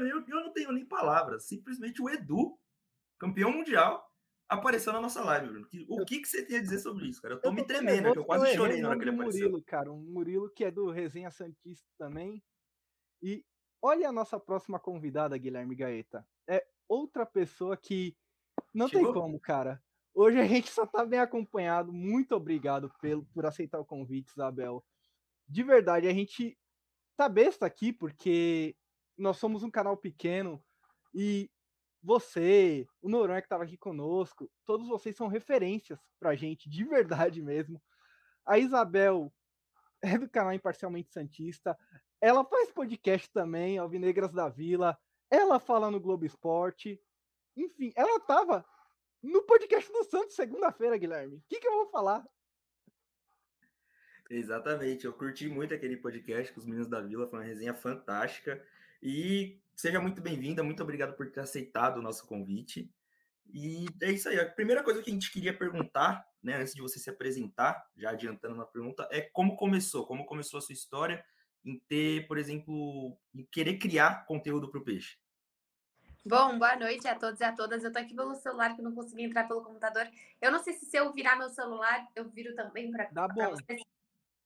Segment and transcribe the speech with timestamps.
[0.00, 1.46] tenho nem, eu não tenho nem palavras.
[1.46, 2.58] Simplesmente o Edu,
[3.18, 4.06] campeão mundial,
[4.48, 5.68] apareceu na nossa live, Bruno.
[5.88, 7.34] O que, que você tem a dizer sobre isso, cara?
[7.34, 9.48] Eu tô eu me tremendo, eu, eu quase chorei na hora que ele apareceu.
[9.48, 12.42] Murilo, cara, um Murilo que é do Resenha Santista também.
[13.22, 13.44] E
[13.80, 16.26] olha a nossa próxima convidada, Guilherme Gaeta.
[16.48, 18.16] É outra pessoa que
[18.74, 19.12] não Chegou?
[19.12, 19.82] tem como, cara.
[20.14, 21.92] Hoje a gente só tá bem acompanhado.
[21.92, 24.84] Muito obrigado pelo, por aceitar o convite, Isabel.
[25.48, 26.58] De verdade, a gente
[27.16, 28.76] tá besta aqui porque
[29.22, 30.62] nós somos um canal pequeno
[31.14, 31.48] e
[32.02, 37.40] você, o Noronha que estava aqui conosco, todos vocês são referências pra gente, de verdade
[37.40, 37.80] mesmo.
[38.44, 39.32] A Isabel
[40.02, 41.78] é do canal Imparcialmente Santista,
[42.20, 44.98] ela faz podcast também, Alvinegras da Vila,
[45.30, 47.00] ela fala no Globo Esporte,
[47.56, 48.66] enfim, ela tava
[49.22, 51.36] no podcast do Santos segunda-feira, Guilherme.
[51.36, 52.26] O que, que eu vou falar?
[54.28, 58.64] Exatamente, eu curti muito aquele podcast com os meninos da Vila, foi uma resenha fantástica.
[59.02, 62.88] E seja muito bem-vinda, muito obrigado por ter aceitado o nosso convite.
[63.52, 64.38] E é isso aí.
[64.38, 68.10] A primeira coisa que a gente queria perguntar, né, antes de você se apresentar, já
[68.10, 70.06] adiantando uma pergunta, é como começou?
[70.06, 71.24] Como começou a sua história
[71.64, 75.18] em ter, por exemplo, em querer criar conteúdo para o peixe?
[76.24, 77.82] Bom, boa noite a todos e a todas.
[77.82, 80.08] Eu tô aqui pelo celular que não consegui entrar pelo computador.
[80.40, 83.08] Eu não sei se se eu virar meu celular, eu viro também para
[83.48, 83.82] vocês.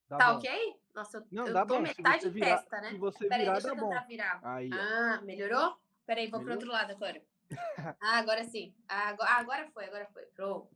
[0.09, 0.37] Dá tá bom.
[0.39, 0.75] ok?
[0.97, 1.81] Nossa, eu, não, eu dá tô bom.
[1.81, 2.89] metade virar, testa, né?
[2.89, 4.07] Se você Peraí, virar, deixa eu tentar bom.
[4.07, 4.39] virar.
[4.41, 5.77] Aí, ah, melhorou?
[6.07, 6.43] Peraí, vou Melhorou?
[6.43, 7.21] pro outro lado agora.
[8.01, 8.73] ah, agora sim.
[8.89, 10.23] Ah, agora foi, agora foi.
[10.25, 10.75] Pronto.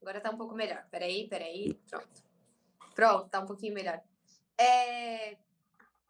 [0.00, 0.86] Agora tá um pouco melhor.
[0.90, 1.74] Peraí, peraí.
[1.90, 2.22] Pronto.
[2.94, 4.00] Pronto, tá um pouquinho melhor.
[4.56, 5.32] É.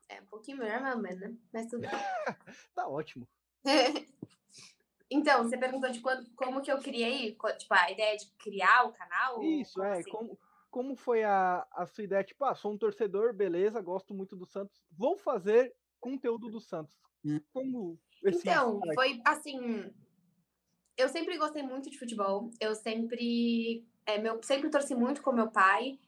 [0.09, 1.35] É um pouquinho melhor, mais ou menos, né?
[1.53, 1.91] Mas tudo bem.
[2.77, 3.27] tá ótimo.
[5.11, 8.93] então, você perguntou de quando, como que eu criei, tipo, a ideia de criar o
[8.93, 9.43] canal?
[9.43, 9.99] Isso, como é.
[9.99, 10.11] Assim?
[10.11, 10.39] Como,
[10.71, 12.25] como foi a, a sua ideia?
[12.25, 16.97] Tipo, ah, sou um torcedor, beleza, gosto muito do Santos, vou fazer conteúdo do Santos.
[17.25, 17.41] Hum.
[17.53, 19.93] Como Então, foi assim.
[20.97, 22.51] Eu sempre gostei muito de futebol.
[22.61, 23.87] Eu sempre.
[24.07, 25.99] É, meu, sempre torci muito com meu pai.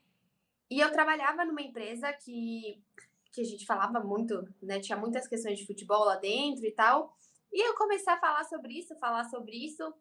[0.71, 2.83] E eu trabalhava numa empresa que,
[3.33, 4.79] que a gente falava muito, né?
[4.81, 7.17] Tinha muitas questões de futebol lá dentro e tal.
[7.53, 9.93] E eu comecei a falar sobre isso, falar sobre isso.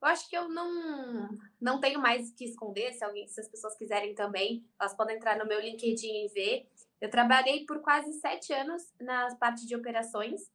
[0.00, 1.28] Eu acho que eu não
[1.60, 2.92] não tenho mais que esconder.
[2.92, 6.68] Se alguém, se as pessoas quiserem também, elas podem entrar no meu LinkedIn e ver.
[7.00, 10.50] Eu trabalhei por quase sete anos na parte de operações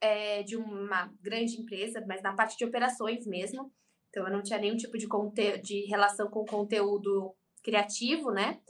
[0.00, 3.72] é, de uma grande empresa, mas na parte de operações mesmo.
[4.10, 8.60] Então eu não tinha nenhum tipo de, conte de relação com conteúdo criativo, né?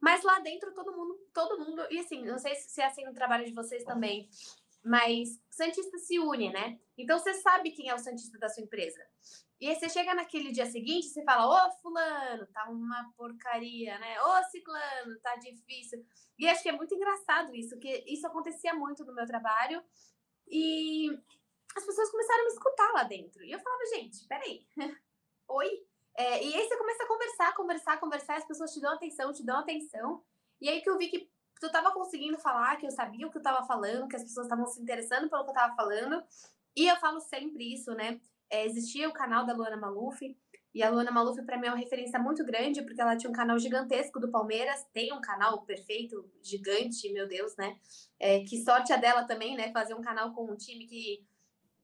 [0.00, 3.14] Mas lá dentro todo mundo, todo mundo, e assim, não sei se é assim no
[3.14, 4.28] trabalho de vocês também,
[4.84, 6.78] mas Santista se une, né?
[6.98, 9.00] Então você sabe quem é o Santista da sua empresa.
[9.64, 14.20] E aí você chega naquele dia seguinte, você fala, ô fulano, tá uma porcaria, né?
[14.20, 16.04] Ô ciclano, tá difícil.
[16.38, 19.82] E acho que é muito engraçado isso, que isso acontecia muito no meu trabalho.
[20.46, 21.08] E
[21.74, 23.42] as pessoas começaram a me escutar lá dentro.
[23.42, 24.68] E eu falava, gente, peraí.
[25.48, 25.86] Oi?
[26.14, 29.42] É, e aí você começa a conversar, conversar, conversar, as pessoas te dão atenção, te
[29.42, 30.22] dão atenção.
[30.60, 33.38] E aí que eu vi que tu tava conseguindo falar, que eu sabia o que
[33.38, 36.22] eu tava falando, que as pessoas estavam se interessando pelo que eu tava falando.
[36.76, 38.20] E eu falo sempre isso, né?
[38.54, 40.20] É, existia o canal da Luana Maluf,
[40.72, 43.34] e a Luana Maluf, para mim, é uma referência muito grande, porque ela tinha um
[43.34, 47.76] canal gigantesco do Palmeiras, tem um canal perfeito, gigante, meu Deus, né?
[48.18, 49.72] É, que sorte a dela também, né?
[49.72, 51.26] Fazer um canal com um time que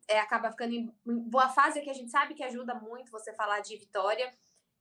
[0.09, 3.61] é, acaba ficando em boa fase, que a gente sabe que ajuda muito você falar
[3.61, 4.33] de vitória.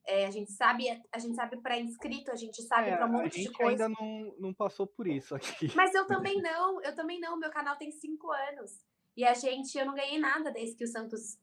[0.05, 3.11] É, a gente sabe, a gente sabe para inscrito, a gente sabe é, para um
[3.11, 3.85] monte de coisa.
[3.85, 5.71] ainda não, não passou por isso aqui.
[5.75, 7.37] Mas eu também não, eu também não.
[7.37, 8.79] Meu canal tem cinco anos.
[9.15, 11.37] E a gente, eu não ganhei nada desde que o Santos.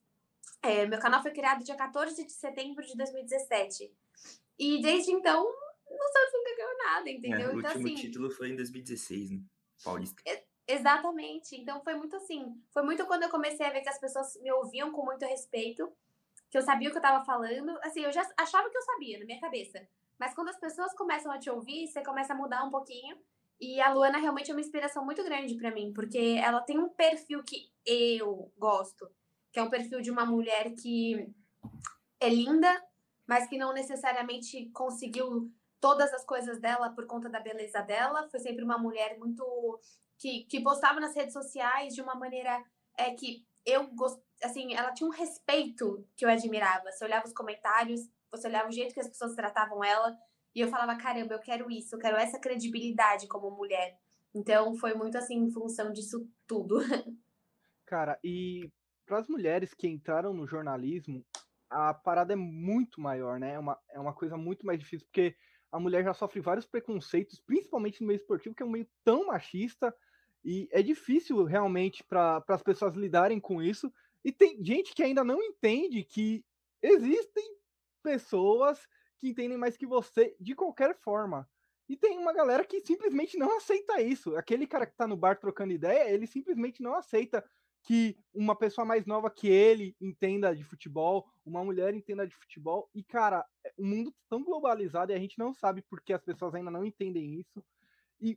[0.66, 3.92] É, meu canal foi criado dia 14 de setembro de 2017.
[4.58, 7.50] E desde então, o Santos nunca ganhou nada, entendeu?
[7.50, 9.40] É, o então, último assim, título foi em 2016, né?
[9.84, 10.22] Paulista.
[10.66, 11.54] Exatamente.
[11.54, 12.60] Então foi muito assim.
[12.72, 15.92] Foi muito quando eu comecei a ver que as pessoas me ouviam com muito respeito,
[16.50, 17.78] que eu sabia o que eu tava falando.
[17.82, 19.86] Assim, eu já achava que eu sabia na minha cabeça.
[20.18, 23.16] Mas quando as pessoas começam a te ouvir, você começa a mudar um pouquinho.
[23.60, 26.88] E a Luana realmente é uma inspiração muito grande para mim, porque ela tem um
[26.88, 29.08] perfil que eu gosto,
[29.56, 31.32] que é um perfil de uma mulher que
[32.20, 32.70] é linda,
[33.26, 35.50] mas que não necessariamente conseguiu
[35.80, 38.28] todas as coisas dela por conta da beleza dela.
[38.28, 39.80] Foi sempre uma mulher muito
[40.18, 42.62] que, que postava nas redes sociais de uma maneira
[42.98, 44.20] é que eu gost...
[44.44, 46.92] assim, ela tinha um respeito que eu admirava.
[46.92, 50.14] Você olhava os comentários, você olhava o jeito que as pessoas tratavam ela,
[50.54, 53.98] e eu falava, caramba, eu quero isso, eu quero essa credibilidade como mulher.
[54.34, 56.76] Então foi muito assim em função disso tudo.
[57.86, 58.68] Cara, e
[59.06, 61.24] para as mulheres que entraram no jornalismo,
[61.70, 63.54] a parada é muito maior, né?
[63.54, 65.36] É uma, é uma coisa muito mais difícil, porque
[65.70, 69.26] a mulher já sofre vários preconceitos, principalmente no meio esportivo, que é um meio tão
[69.26, 69.94] machista.
[70.44, 73.92] E é difícil realmente para as pessoas lidarem com isso.
[74.24, 76.44] E tem gente que ainda não entende que
[76.82, 77.56] existem
[78.02, 78.86] pessoas
[79.18, 81.48] que entendem mais que você de qualquer forma.
[81.88, 84.36] E tem uma galera que simplesmente não aceita isso.
[84.36, 87.44] Aquele cara que tá no bar trocando ideia, ele simplesmente não aceita
[87.86, 92.90] que uma pessoa mais nova que ele entenda de futebol, uma mulher entenda de futebol.
[92.92, 96.20] E, cara, é, o mundo tá tão globalizado e a gente não sabe porque as
[96.20, 97.64] pessoas ainda não entendem isso.
[98.20, 98.36] E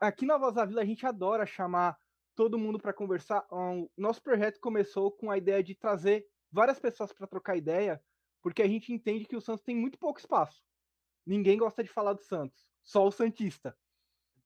[0.00, 1.96] aqui na Voz da Vila a gente adora chamar
[2.34, 3.46] todo mundo para conversar.
[3.52, 8.02] O nosso projeto começou com a ideia de trazer várias pessoas para trocar ideia,
[8.42, 10.60] porque a gente entende que o Santos tem muito pouco espaço.
[11.24, 13.78] Ninguém gosta de falar do Santos, só o Santista.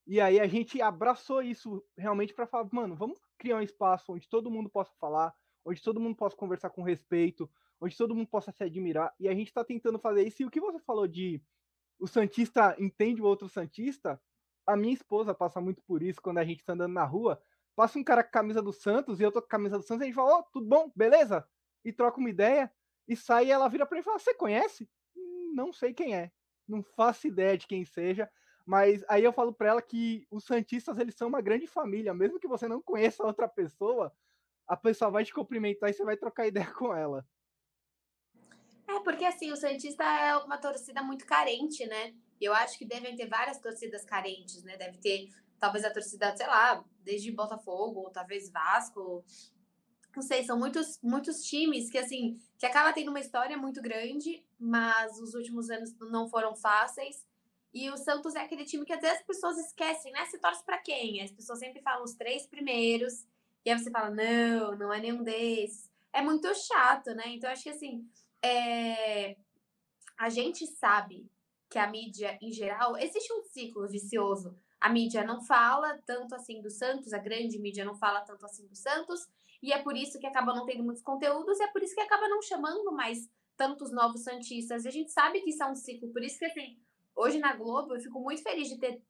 [0.06, 4.28] E aí a gente abraçou isso realmente para falar, mano, vamos criar um espaço onde
[4.28, 5.34] todo mundo possa falar,
[5.64, 7.50] onde todo mundo possa conversar com respeito,
[7.80, 9.14] onde todo mundo possa se admirar.
[9.18, 10.42] E a gente está tentando fazer isso.
[10.42, 11.42] E o que você falou de
[11.98, 14.20] o Santista entende o outro Santista,
[14.66, 17.40] a minha esposa passa muito por isso quando a gente está andando na rua.
[17.74, 19.84] Passa um cara com a camisa do Santos e eu tô com a camisa do
[19.84, 21.46] Santos, e a gente fala, ó, oh, tudo bom, beleza?
[21.84, 22.72] E troca uma ideia,
[23.06, 24.88] e sai e ela vira para mim e fala, você conhece?
[25.54, 26.32] Não sei quem é,
[26.66, 28.30] não faço ideia de quem seja,
[28.66, 32.40] mas aí eu falo para ela que os Santistas, eles são uma grande família, mesmo
[32.40, 34.12] que você não conheça outra pessoa,
[34.66, 37.24] a pessoa vai te cumprimentar e você vai trocar ideia com ela.
[38.88, 42.12] É, porque assim, o Santista é uma torcida muito carente, né?
[42.40, 44.76] Eu acho que devem ter várias torcidas carentes, né?
[44.76, 45.28] Deve ter,
[45.60, 49.24] talvez, a torcida, sei lá, desde Botafogo, ou talvez Vasco.
[50.14, 54.44] Não sei, são muitos, muitos times que, assim, que acaba tendo uma história muito grande,
[54.58, 57.24] mas os últimos anos não foram fáceis.
[57.76, 60.24] E o Santos é aquele time que às vezes as pessoas esquecem, né?
[60.24, 61.20] Você torce para quem?
[61.20, 63.26] As pessoas sempre falam os três primeiros,
[63.66, 65.92] e aí você fala, não, não é nenhum desses.
[66.10, 67.24] É muito chato, né?
[67.26, 68.08] Então, acho que assim,
[68.42, 69.36] é...
[70.16, 71.30] a gente sabe
[71.68, 74.56] que a mídia, em geral, existe um ciclo vicioso.
[74.80, 78.66] A mídia não fala tanto assim do Santos, a grande mídia não fala tanto assim
[78.66, 79.28] do Santos,
[79.62, 82.00] e é por isso que acaba não tendo muitos conteúdos, e é por isso que
[82.00, 84.86] acaba não chamando mais tantos novos Santistas.
[84.86, 86.78] E a gente sabe que isso é um ciclo, por isso que assim,
[87.16, 89.02] hoje na Globo eu fico muito feliz de ter,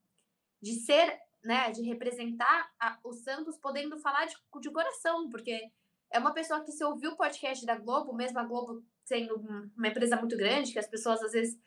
[0.63, 5.71] de ser, né, de representar a, o Santos podendo falar de, de coração, porque
[6.11, 9.37] é uma pessoa que se ouviu o podcast da Globo, mesmo a Globo sendo
[9.77, 11.59] uma empresa muito grande, que as pessoas às vezes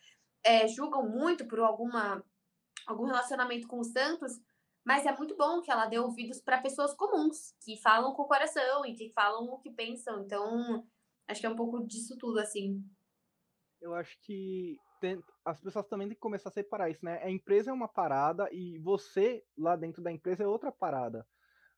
[0.44, 2.24] é, julgam muito por alguma,
[2.88, 4.40] algum relacionamento com o Santos,
[4.86, 8.28] mas é muito bom que ela dê ouvidos para pessoas comuns, que falam com o
[8.28, 10.24] coração e que falam o que pensam.
[10.24, 10.86] Então,
[11.28, 12.84] acho que é um pouco disso tudo, assim.
[13.82, 17.22] Eu acho que tem, as pessoas também têm que começar a separar isso, né?
[17.24, 21.26] A empresa é uma parada e você, lá dentro da empresa, é outra parada.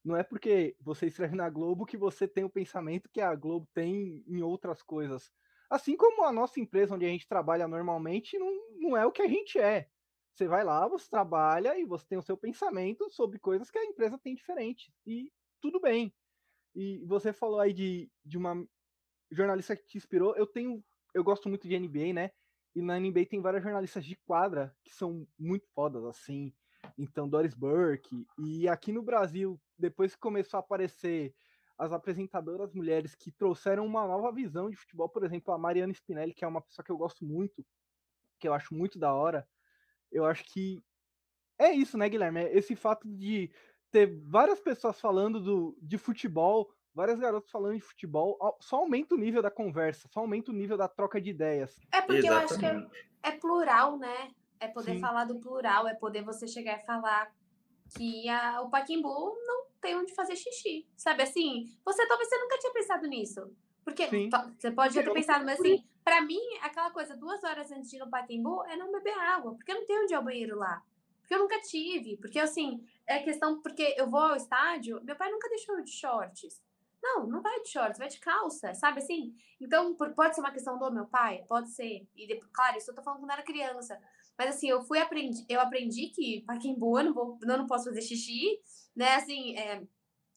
[0.03, 3.67] Não é porque você escreve na Globo que você tem o pensamento que a Globo
[3.73, 5.31] tem em outras coisas.
[5.69, 9.21] Assim como a nossa empresa, onde a gente trabalha normalmente, não, não é o que
[9.21, 9.87] a gente é.
[10.33, 13.85] Você vai lá, você trabalha e você tem o seu pensamento sobre coisas que a
[13.85, 14.91] empresa tem diferente.
[15.05, 15.31] E
[15.61, 16.13] tudo bem.
[16.75, 18.65] E você falou aí de, de uma
[19.29, 20.35] jornalista que te inspirou.
[20.35, 20.83] Eu tenho.
[21.13, 22.31] Eu gosto muito de NBA, né?
[22.75, 26.53] E na NBA tem várias jornalistas de quadra que são muito fodas, assim.
[26.97, 28.25] Então, Doris Burke.
[28.37, 31.33] E aqui no Brasil, depois que começou a aparecer
[31.77, 36.33] as apresentadoras mulheres que trouxeram uma nova visão de futebol, por exemplo, a Mariana Spinelli,
[36.33, 37.65] que é uma pessoa que eu gosto muito,
[38.39, 39.47] que eu acho muito da hora.
[40.11, 40.81] Eu acho que
[41.57, 42.41] é isso, né, Guilherme?
[42.41, 43.51] É esse fato de
[43.91, 49.17] ter várias pessoas falando do, de futebol, várias garotas falando de futebol, só aumenta o
[49.17, 51.79] nível da conversa, só aumenta o nível da troca de ideias.
[51.91, 52.51] É porque Exatamente.
[52.51, 54.31] eu acho que é, é, plural, né?
[54.59, 55.01] É poder Sim.
[55.01, 57.31] falar do plural, é poder você chegar e falar
[57.97, 60.87] que a, o Paquimbu não tem onde fazer xixi.
[60.95, 61.65] Sabe assim?
[61.83, 63.51] Você talvez você nunca tinha pensado nisso.
[63.83, 64.29] Porque Sim.
[64.59, 67.95] você pode já ter pensado, mas assim, pra mim, aquela coisa, duas horas antes de
[67.95, 70.55] ir no Pacaembu é não beber água, porque eu não tenho onde ir ao banheiro
[70.55, 70.83] lá.
[71.21, 72.17] Porque eu nunca tive.
[72.17, 76.61] Porque, assim, é questão, porque eu vou ao estádio, meu pai nunca deixou de shorts.
[77.01, 79.33] Não, não vai de shorts, vai de calça, sabe assim?
[79.59, 81.43] Então, pode ser uma questão do meu pai?
[81.47, 82.07] Pode ser.
[82.15, 83.99] E, claro, isso eu tô falando quando era criança.
[84.37, 87.85] Mas, assim, eu fui aprendi, eu aprendi que Pacaembu eu não, vou, eu não posso
[87.85, 88.59] fazer xixi,
[88.95, 89.15] né?
[89.15, 89.83] Assim, é,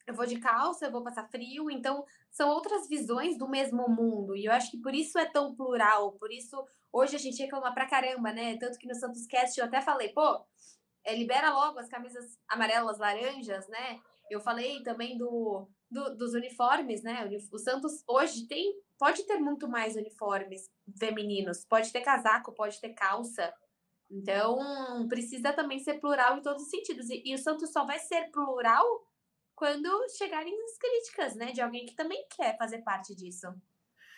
[0.07, 4.35] eu vou de calça, eu vou passar frio, então são outras visões do mesmo mundo.
[4.35, 7.73] E eu acho que por isso é tão plural, por isso hoje a gente reclama
[7.73, 8.57] pra caramba, né?
[8.57, 10.45] Tanto que no Santos Cast eu até falei, pô,
[11.03, 13.99] é, libera logo as camisas amarelas, laranjas, né?
[14.29, 17.27] Eu falei também do, do, dos uniformes, né?
[17.51, 22.89] O Santos hoje tem, pode ter muito mais uniformes femininos, pode ter casaco, pode ter
[22.89, 23.53] calça.
[24.11, 27.09] Então, precisa também ser plural em todos os sentidos.
[27.09, 28.85] E, e o Santos só vai ser plural
[29.55, 31.53] quando chegarem as críticas, né?
[31.53, 33.47] De alguém que também quer fazer parte disso.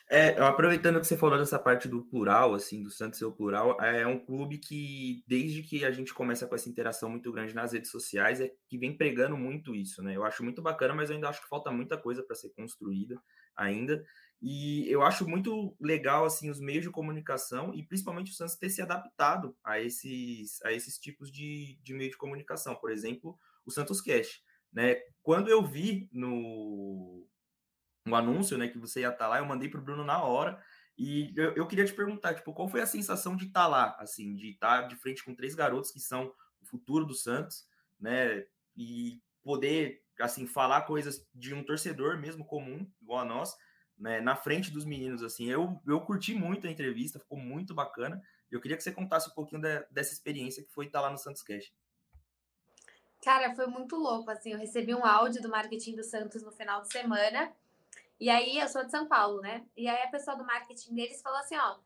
[0.10, 3.78] É, aproveitando que você falou dessa parte do plural, assim, do Santos ser o plural,
[3.82, 7.74] é um clube que, desde que a gente começa com essa interação muito grande nas
[7.74, 10.16] redes sociais, é que vem pregando muito isso, né?
[10.16, 13.22] Eu acho muito bacana, mas eu ainda acho que falta muita coisa para ser construída
[13.54, 14.02] ainda.
[14.42, 18.70] E eu acho muito legal, assim, os meios de comunicação e principalmente o Santos ter
[18.70, 22.76] se adaptado a esses, a esses tipos de, de meio de comunicação.
[22.76, 24.96] Por exemplo, o Santos Cash, né?
[25.22, 27.28] Quando eu vi no
[28.10, 30.22] um anúncio, né, que você ia estar tá lá, eu mandei para o Bruno na
[30.22, 30.62] hora.
[30.98, 33.96] E eu, eu, queria te perguntar, tipo, qual foi a sensação de estar tá lá,
[34.00, 37.68] assim, de estar tá de frente com três garotos que são o futuro do Santos,
[38.00, 38.46] né?
[38.76, 43.56] E poder, assim, falar coisas de um torcedor mesmo comum, igual a nós,
[43.96, 44.20] né?
[44.22, 45.46] Na frente dos meninos, assim.
[45.46, 48.20] Eu, eu curti muito a entrevista, ficou muito bacana.
[48.50, 51.18] Eu queria que você contasse um pouquinho de, dessa experiência que foi estar lá no
[51.20, 51.72] Santos Cash.
[53.24, 54.52] Cara, foi muito louco, assim.
[54.52, 57.54] Eu recebi um áudio do marketing do Santos no final de semana
[58.20, 59.64] e aí, eu sou de São Paulo, né?
[59.76, 61.78] E aí, a pessoa do marketing deles falou assim: ó,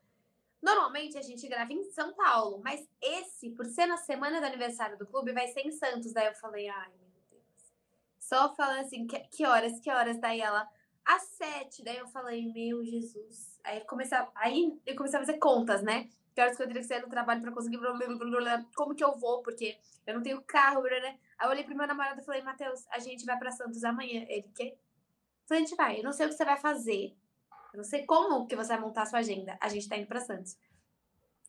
[0.61, 4.97] normalmente a gente grava em São Paulo, mas esse, por ser na semana do aniversário
[4.97, 6.13] do clube, vai ser em Santos.
[6.13, 7.73] Daí eu falei: ai, meu Deus.
[8.19, 10.19] Só falando assim: que, que horas, que horas?
[10.19, 10.69] Daí ela,
[11.05, 11.83] às sete.
[11.83, 13.59] Daí eu falei: meu Jesus.
[13.63, 16.09] Aí, comecei a, aí eu comecei a fazer contas, né?
[16.33, 17.77] Que horas que eu teria que sair do trabalho para conseguir.
[18.73, 19.41] Como que eu vou?
[19.43, 21.19] Porque eu não tenho carro, né?
[21.37, 24.25] Aí eu olhei pro meu namorado e falei: Matheus, a gente vai para Santos amanhã.
[24.29, 24.77] Ele, quê?
[25.55, 25.99] A gente vai.
[25.99, 27.15] Eu não sei o que você vai fazer.
[27.73, 29.57] Eu não sei como que você vai montar a sua agenda.
[29.61, 30.57] A gente tá indo para Santos.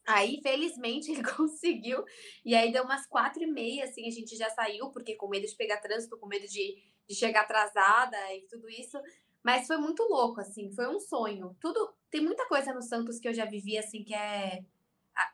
[0.07, 2.05] Aí, felizmente, ele conseguiu.
[2.45, 5.47] E aí deu umas quatro e meia, assim, a gente já saiu, porque com medo
[5.47, 6.77] de pegar trânsito, com medo de,
[7.09, 8.99] de chegar atrasada e tudo isso.
[9.43, 11.57] Mas foi muito louco, assim, foi um sonho.
[11.61, 11.93] Tudo.
[12.11, 14.65] Tem muita coisa no Santos que eu já vivi, assim, que é.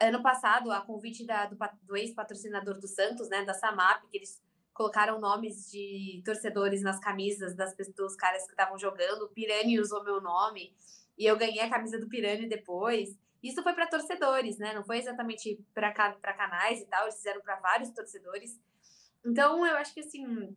[0.01, 4.43] Ano passado, a convite da, do, do ex-patrocinador do Santos, né, da Samap, que eles
[4.79, 9.23] colocaram nomes de torcedores nas camisas das dos caras que estavam jogando.
[9.23, 10.73] O Pirani usou meu nome
[11.19, 13.19] e eu ganhei a camisa do Pirani depois.
[13.43, 14.73] Isso foi para torcedores, né?
[14.73, 18.57] Não foi exatamente para canais e tal, eles fizeram para vários torcedores.
[19.27, 20.57] Então, eu acho que assim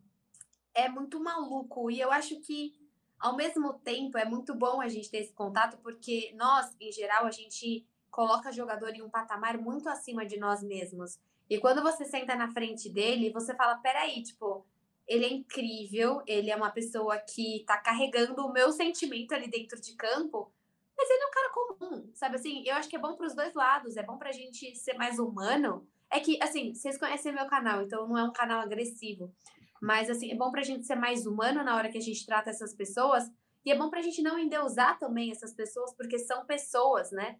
[0.72, 2.80] é muito maluco e eu acho que
[3.18, 7.26] ao mesmo tempo é muito bom a gente ter esse contato porque nós, em geral,
[7.26, 11.18] a gente coloca jogador em um patamar muito acima de nós mesmos.
[11.52, 14.64] E quando você senta na frente dele, você fala: peraí, tipo,
[15.06, 19.78] ele é incrível, ele é uma pessoa que tá carregando o meu sentimento ali dentro
[19.78, 20.50] de campo,
[20.96, 22.66] mas ele é um cara comum, sabe assim?
[22.66, 25.18] Eu acho que é bom para os dois lados, é bom pra gente ser mais
[25.18, 25.86] humano.
[26.10, 29.30] É que, assim, vocês conhecem meu canal, então não é um canal agressivo.
[29.78, 32.48] Mas, assim, é bom pra gente ser mais humano na hora que a gente trata
[32.48, 33.30] essas pessoas.
[33.62, 37.38] E é bom pra gente não endeusar também essas pessoas, porque são pessoas, né?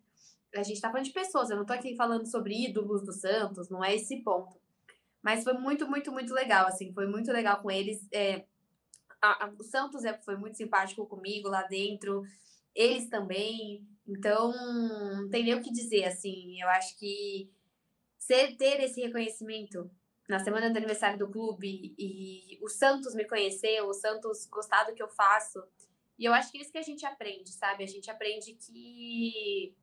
[0.54, 3.68] A gente está falando de pessoas, eu não estou aqui falando sobre ídolos do Santos,
[3.68, 4.60] não é esse ponto.
[5.22, 8.06] Mas foi muito, muito, muito legal, assim, foi muito legal com eles.
[8.12, 8.44] É,
[9.20, 12.22] a, a, o Santos é, foi muito simpático comigo lá dentro,
[12.74, 13.86] eles também.
[14.06, 14.52] Então,
[15.16, 16.60] não tem nem o que dizer, assim.
[16.60, 17.48] Eu acho que
[18.18, 19.88] ser, ter esse reconhecimento
[20.28, 24.94] na semana do aniversário do clube e o Santos me conhecer, o Santos gostar do
[24.94, 25.62] que eu faço.
[26.18, 27.84] E eu acho que é isso que a gente aprende, sabe?
[27.84, 29.74] A gente aprende que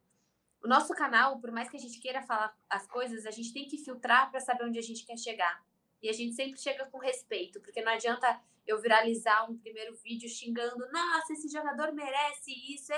[0.63, 3.67] o nosso canal, por mais que a gente queira falar as coisas, a gente tem
[3.67, 5.63] que filtrar para saber onde a gente quer chegar.
[6.01, 10.29] E a gente sempre chega com respeito, porque não adianta eu viralizar um primeiro vídeo
[10.29, 12.91] xingando, nossa, esse jogador merece isso.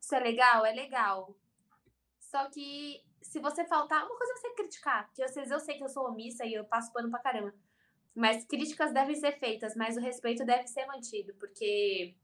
[0.00, 0.64] Isso é legal?
[0.66, 1.36] É legal.
[2.18, 5.84] Só que se você faltar, uma coisa é você criticar, que vezes eu sei que
[5.84, 7.54] eu sou omissa e eu passo pano pra caramba.
[8.14, 12.14] Mas críticas devem ser feitas, mas o respeito deve ser mantido, porque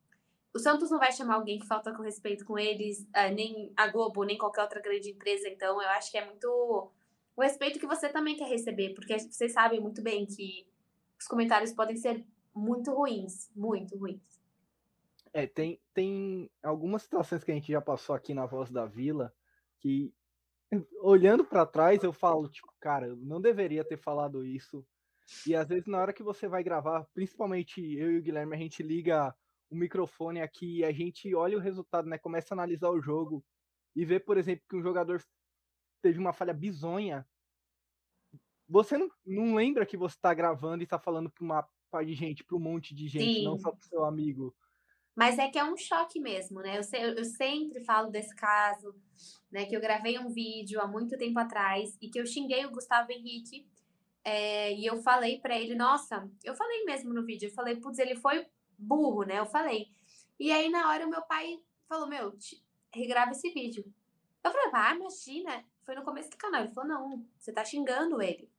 [0.56, 3.88] o Santos não vai chamar alguém que falta com respeito com eles, eh, nem a
[3.88, 5.48] Globo, nem qualquer outra grande empresa.
[5.48, 6.90] Então, eu acho que é muito
[7.36, 10.66] o respeito que você também quer receber, porque vocês sabem muito bem que
[11.20, 14.22] os comentários podem ser muito ruins, muito ruins.
[15.30, 19.34] É, tem, tem algumas situações que a gente já passou aqui na Voz da Vila
[19.78, 20.10] que,
[21.02, 24.82] olhando para trás, eu falo, tipo, cara, eu não deveria ter falado isso.
[25.46, 28.58] E às vezes, na hora que você vai gravar, principalmente eu e o Guilherme, a
[28.58, 29.34] gente liga
[29.70, 32.18] o microfone aqui, a gente olha o resultado, né?
[32.18, 33.44] Começa a analisar o jogo
[33.94, 35.22] e vê, por exemplo, que um jogador
[36.02, 37.26] teve uma falha bizonha.
[38.68, 42.14] Você não, não lembra que você está gravando e está falando para uma parte de
[42.14, 43.44] gente, para um monte de gente, Sim.
[43.44, 44.54] não só para seu amigo.
[45.14, 46.78] Mas é que é um choque mesmo, né?
[46.78, 48.94] Eu, eu, sempre falo desse caso,
[49.50, 49.64] né?
[49.64, 53.10] Que eu gravei um vídeo há muito tempo atrás e que eu xinguei o Gustavo
[53.10, 53.66] Henrique.
[54.22, 57.98] É, e eu falei para ele, nossa, eu falei mesmo no vídeo, eu falei, putz,
[57.98, 58.44] ele foi
[58.78, 59.38] burro, né?
[59.38, 59.92] Eu falei.
[60.38, 62.36] E aí, na hora, o meu pai falou: Meu,
[62.92, 63.84] regrava esse vídeo.
[64.44, 65.64] Eu falei: Ah, imagina.
[65.84, 66.62] Foi no começo do canal.
[66.62, 68.50] Ele falou: Não, você tá xingando ele.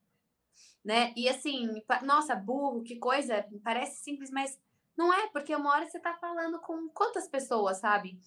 [0.84, 1.14] Né?
[1.18, 3.46] E assim, nossa, burro, que coisa.
[3.64, 4.60] Parece simples, mas
[4.96, 8.18] não é, porque uma hora você tá falando com quantas pessoas, sabe?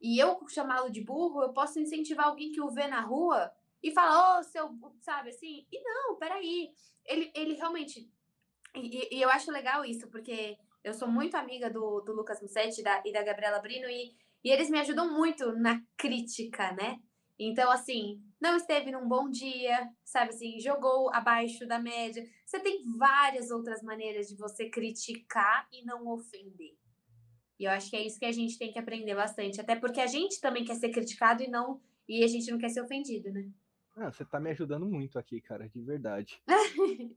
[0.00, 3.92] e eu chamá-lo de burro, eu posso incentivar alguém que o vê na rua e
[3.92, 4.70] falar, ô, oh, seu,
[5.00, 5.66] sabe assim?
[5.70, 6.72] E não, peraí.
[7.04, 8.10] Ele, ele realmente.
[8.74, 12.80] E, e, eu acho legal isso, porque eu sou muito amiga do, do Lucas Mussetti
[12.80, 16.98] e da, e da Gabriela Brino, e, e eles me ajudam muito na crítica, né?
[17.38, 22.22] Então, assim, não esteve num bom dia, sabe assim, jogou abaixo da média.
[22.44, 26.76] Você tem várias outras maneiras de você criticar e não ofender.
[27.58, 30.00] E eu acho que é isso que a gente tem que aprender bastante, até porque
[30.00, 33.30] a gente também quer ser criticado e não e a gente não quer ser ofendido,
[33.30, 33.48] né?
[33.96, 36.42] Ah, você tá me ajudando muito aqui, cara, de verdade.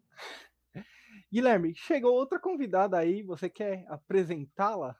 [1.34, 4.96] Guilherme, chegou outra convidada aí, você quer apresentá-la?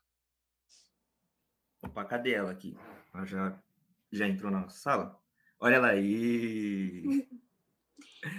[1.84, 2.76] Opa, cadê ela aqui?
[3.14, 3.64] Ela já,
[4.12, 5.24] já entrou na nossa sala?
[5.60, 7.04] Olha ela aí!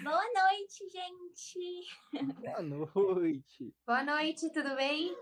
[0.03, 1.87] Boa noite, gente!
[2.41, 3.73] Boa noite!
[3.87, 5.17] Boa noite, tudo bem?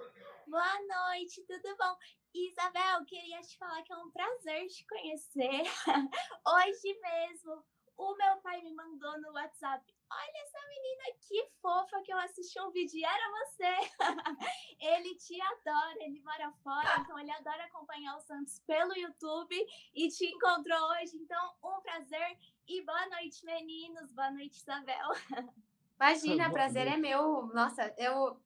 [0.46, 0.78] Boa
[1.10, 1.94] noite, tudo bom?
[2.32, 5.60] Isabel, queria te falar que é um prazer te conhecer.
[6.48, 7.62] Hoje mesmo,
[7.98, 9.84] o meu pai me mandou no WhatsApp.
[10.14, 13.90] Olha essa menina que fofa que eu assisti um vídeo e era você.
[14.78, 19.56] ele te adora, ele mora fora, então ele adora acompanhar o Santos pelo YouTube
[19.94, 21.16] e te encontrou hoje.
[21.16, 22.38] Então, um prazer
[22.68, 24.12] e boa noite, meninos.
[24.12, 25.08] Boa noite, Isabel.
[25.98, 27.46] Imagina, prazer é meu.
[27.54, 28.36] Nossa, eu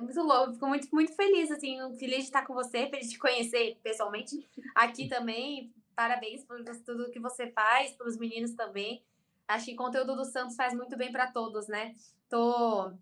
[0.00, 3.18] muito louco, fico muito, muito feliz, assim, feliz de estar com você, feliz de te
[3.18, 5.72] conhecer pessoalmente aqui também.
[5.94, 9.02] Parabéns por tudo que você faz, pelos meninos também.
[9.48, 11.94] Acho que o conteúdo do Santos faz muito bem para todos, né?
[12.28, 12.92] Tô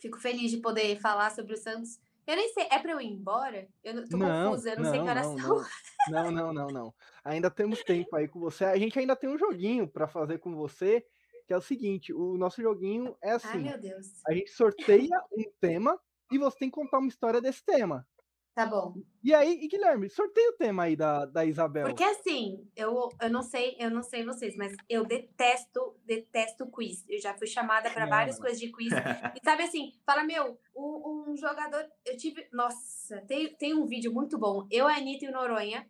[0.00, 2.00] fico feliz de poder falar sobre o Santos.
[2.26, 3.68] Eu nem sei, é para eu ir embora?
[3.82, 5.64] Eu tô não, confusa, eu não, não sei que horas não, são.
[6.08, 6.94] Não, não, não, não.
[7.24, 8.64] Ainda temos tempo aí com você.
[8.64, 11.04] A gente ainda tem um joguinho para fazer com você
[11.46, 13.48] que é o seguinte: o nosso joguinho é assim.
[13.48, 14.06] Ai, meu Deus.
[14.26, 15.98] A gente sorteia um tema
[16.30, 18.06] e você tem que contar uma história desse tema.
[18.54, 18.94] Tá bom.
[19.24, 21.86] E aí, e Guilherme, sorteia o tema aí da, da Isabel.
[21.86, 27.02] Porque assim, eu, eu não sei, eu não sei vocês, mas eu detesto, detesto quiz.
[27.08, 28.92] Eu já fui chamada para várias coisas de quiz.
[29.40, 31.86] e sabe assim, fala, meu, um, um, jogador.
[32.04, 32.46] Eu tive.
[32.52, 34.66] Nossa, tem, tem um vídeo muito bom.
[34.70, 35.88] Eu, a Anitta e o Noronha,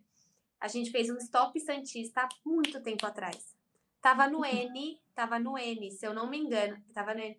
[0.57, 3.53] a gente fez um stop Santista há muito tempo atrás.
[4.01, 4.45] Tava no uhum.
[4.45, 6.81] N, tava no N, se eu não me engano.
[6.93, 7.37] Tava no N.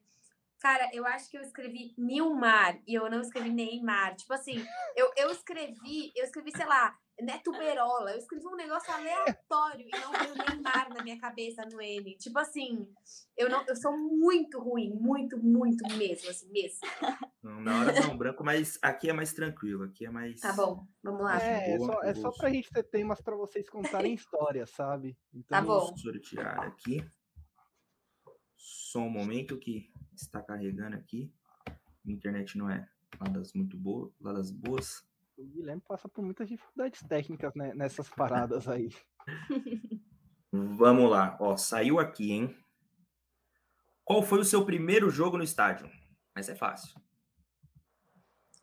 [0.65, 4.17] Cara, eu acho que eu escrevi Nilmar e eu não escrevi Neymar.
[4.17, 4.65] Tipo assim,
[4.97, 8.13] eu, eu escrevi, eu escrevi, sei lá, Neto Berola.
[8.13, 12.17] Eu escrevi um negócio aleatório e não veio Neymar na minha cabeça no N.
[12.17, 12.89] Tipo assim,
[13.37, 16.81] eu não, eu sou muito ruim, muito, muito mesmo, assim, mesmo.
[17.43, 20.41] Na hora não, branco, mas aqui é mais tranquilo, aqui é mais.
[20.41, 21.43] Tá bom, vamos lá.
[21.43, 25.15] É, boa, é, só, é só pra gente ter temas para vocês contarem histórias, sabe?
[25.31, 25.89] Então, tá bom.
[25.89, 27.07] Vou sortear aqui.
[28.57, 31.33] Só um momento que está carregando aqui.
[32.05, 32.89] Minha internet não é
[33.21, 35.07] lá das muito boas, lá das boas.
[35.37, 38.91] O Guilherme passa por muitas dificuldades técnicas né, nessas paradas aí.
[40.53, 42.57] Vamos lá, ó, saiu aqui, hein?
[44.05, 45.91] Qual foi o seu primeiro jogo no estádio?
[46.35, 46.95] Mas é fácil.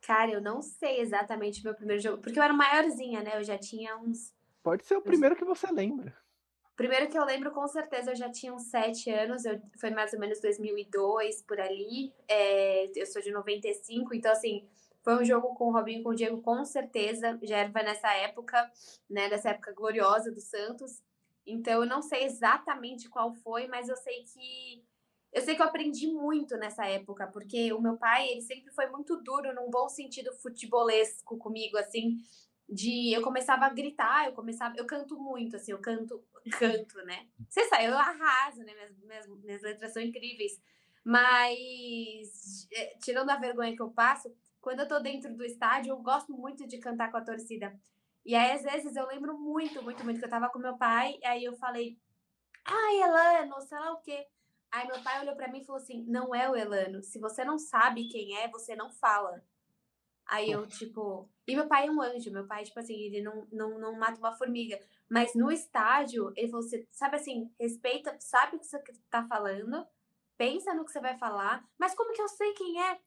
[0.02, 3.38] Cara, eu não sei exatamente o meu primeiro jogo, porque eu era maiorzinha, né?
[3.38, 4.34] Eu já tinha uns.
[4.64, 6.16] Pode ser o primeiro que você lembra.
[6.76, 10.14] Primeiro que eu lembro, com certeza, eu já tinha uns sete anos, eu, foi mais
[10.14, 12.14] ou menos 2002, por ali.
[12.28, 14.68] É, eu sou de 95, então, assim,
[15.04, 17.38] foi um jogo com o Robinho e com o Diego, com certeza.
[17.44, 18.72] Já era nessa época,
[19.10, 21.02] né, dessa época gloriosa do Santos.
[21.46, 24.84] Então, eu não sei exatamente qual foi, mas eu sei que
[25.34, 28.88] eu sei que eu aprendi muito nessa época, porque o meu pai, ele sempre foi
[28.88, 32.18] muito duro, num bom sentido futebolesco comigo, assim,
[32.72, 36.24] de eu começava a gritar, eu começava, eu canto muito, assim, eu canto,
[36.58, 37.28] canto, né?
[37.50, 38.74] Você sabe, eu arraso, né?
[38.74, 40.62] Minhas, minhas, minhas letras são incríveis.
[41.04, 45.98] Mas, é, tirando a vergonha que eu passo, quando eu tô dentro do estádio, eu
[45.98, 47.78] gosto muito de cantar com a torcida.
[48.26, 51.18] E aí, às vezes, eu lembro muito, muito, muito que eu tava com meu pai,
[51.22, 51.98] e aí eu falei,
[52.64, 54.28] ai, Elano, sei lá o quê.
[54.72, 57.04] Aí meu pai olhou para mim e falou assim: não é o Elano.
[57.04, 59.44] Se você não sabe quem é, você não fala.
[60.32, 61.30] Aí eu, tipo.
[61.46, 62.32] E meu pai é um anjo.
[62.32, 64.80] Meu pai, tipo assim, ele não, não, não mata uma formiga.
[65.10, 69.86] Mas no estádio, ele falou: você sabe assim, respeita, sabe o que você tá falando,
[70.38, 71.68] pensa no que você vai falar.
[71.78, 72.98] Mas como que eu sei quem é?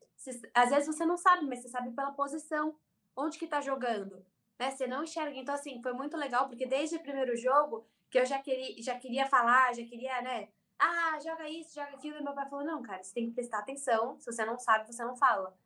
[0.54, 2.76] às vezes você não sabe, mas você sabe pela posição.
[3.16, 4.24] Onde que tá jogando?
[4.58, 4.70] Né?
[4.70, 5.38] Você não enxerga.
[5.38, 8.98] Então, assim, foi muito legal, porque desde o primeiro jogo, que eu já queria, já
[8.98, 10.48] queria falar, já queria, né?
[10.78, 12.18] Ah, joga isso, joga aquilo.
[12.18, 14.20] E meu pai falou: não, cara, você tem que prestar atenção.
[14.20, 15.56] Se você não sabe, você não fala,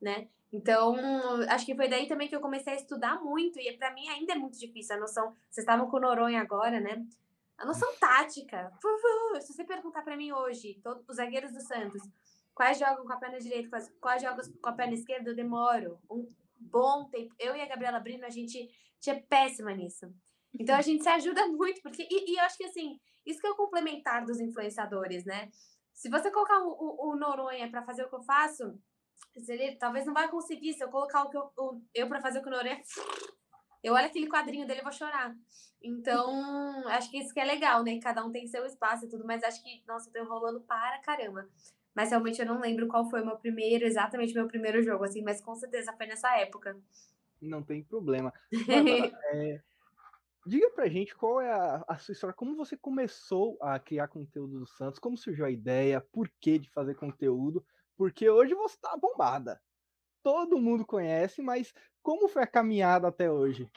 [0.00, 0.28] né?
[0.56, 0.96] Então,
[1.50, 4.32] acho que foi daí também que eu comecei a estudar muito, e para mim ainda
[4.32, 5.34] é muito difícil a noção.
[5.50, 7.06] Vocês estavam com o Noronha agora, né?
[7.58, 8.72] A noção tática.
[9.40, 12.02] Se você perguntar para mim hoje, todos os zagueiros do Santos,
[12.54, 15.98] quais jogam com a perna direita, quais, quais jogam com a perna esquerda, eu demoro
[16.10, 16.26] um
[16.58, 17.34] bom tempo.
[17.38, 20.10] Eu e a Gabriela Brino, a gente tinha péssima nisso.
[20.58, 22.08] Então a gente se ajuda muito, porque.
[22.10, 25.50] E, e eu acho que assim, isso que é o complementar dos influenciadores, né?
[25.92, 28.78] Se você colocar o, o, o Noronha para fazer o que eu faço,
[29.48, 30.72] ele talvez não vai conseguir.
[30.74, 32.80] Se eu colocar o que eu, o, eu para fazer o que o Noronha.
[33.84, 35.32] Eu olho aquele quadrinho dele e vou chorar.
[35.80, 36.26] Então,
[36.90, 38.00] acho que isso que é legal, né?
[38.00, 40.98] Cada um tem seu espaço e tudo, mas acho que, nossa, eu tô enrolando para
[41.02, 41.48] caramba.
[41.94, 45.22] Mas realmente eu não lembro qual foi o meu primeiro, exatamente meu primeiro jogo, assim,
[45.22, 46.76] mas com certeza foi nessa época.
[47.40, 48.32] Não tem problema.
[49.32, 49.62] é,
[50.46, 54.58] diga pra gente qual é a, a, sua história, como você começou a criar conteúdo
[54.58, 57.64] do Santos, como surgiu a ideia, por que de fazer conteúdo,
[57.96, 59.60] porque hoje você tá bombada.
[60.22, 63.70] Todo mundo conhece, mas como foi a caminhada até hoje?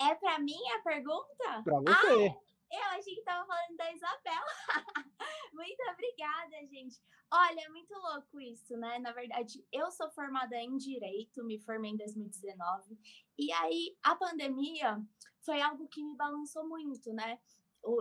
[0.00, 1.62] É para mim a pergunta?
[1.62, 2.28] Para você.
[2.28, 4.42] Ah, eu achei que tava falando da Isabel.
[5.52, 7.00] muito obrigada, gente.
[7.32, 8.98] Olha, é muito louco isso, né?
[8.98, 12.98] Na verdade, eu sou formada em Direito, me formei em 2019.
[13.38, 15.00] E aí, a pandemia
[15.40, 17.38] foi algo que me balançou muito, né?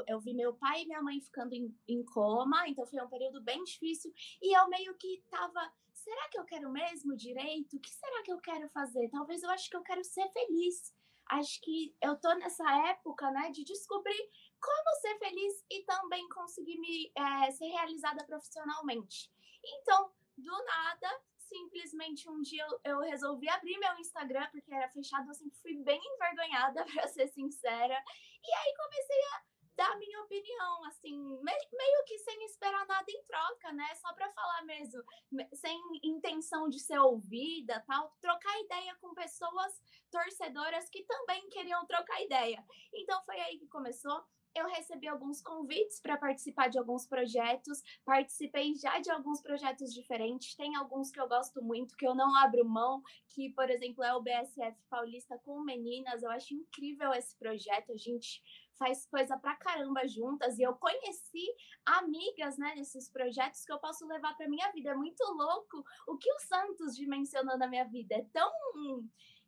[0.07, 3.41] Eu vi meu pai e minha mãe ficando em, em coma, então foi um período
[3.41, 4.13] bem difícil.
[4.41, 5.71] E eu meio que tava
[6.03, 7.77] será que eu quero mesmo direito?
[7.77, 9.09] O que será que eu quero fazer?
[9.09, 10.93] Talvez eu acho que eu quero ser feliz.
[11.29, 16.77] Acho que eu tô nessa época, né, de descobrir como ser feliz e também conseguir
[16.79, 19.31] me é, ser realizada profissionalmente.
[19.63, 25.33] Então, do nada, simplesmente um dia eu, resolvi abrir meu Instagram, porque era fechado, eu
[25.33, 28.03] sempre fui bem envergonhada, para ser sincera.
[28.43, 33.71] E aí comecei a dar minha opinião, assim, meio que sem esperar nada em troca,
[33.73, 33.95] né?
[33.95, 35.01] Só para falar mesmo,
[35.53, 39.81] sem intenção de ser ouvida, tal, trocar ideia com pessoas
[40.11, 42.63] torcedoras que também queriam trocar ideia.
[42.93, 44.23] Então foi aí que começou
[44.55, 50.55] eu recebi alguns convites para participar de alguns projetos, participei já de alguns projetos diferentes,
[50.55, 54.13] tem alguns que eu gosto muito, que eu não abro mão, que, por exemplo, é
[54.13, 58.43] o BSF Paulista com Meninas, eu acho incrível esse projeto, a gente
[58.77, 61.45] faz coisa pra caramba juntas e eu conheci
[61.85, 64.91] amigas, né, nesses projetos que eu posso levar para minha vida.
[64.91, 68.15] É muito louco o que o Santos dimensionou na minha vida.
[68.15, 68.51] É tão